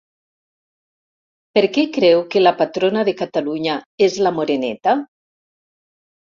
[1.57, 4.99] Per què creu que la patrona de Catalunya és la Moreneta?